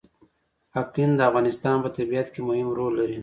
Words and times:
اقلیم 0.81 1.11
د 1.15 1.19
افغانستان 1.29 1.75
په 1.83 1.89
طبیعت 1.97 2.27
کې 2.33 2.41
مهم 2.49 2.69
رول 2.77 2.93
لري. 2.99 3.19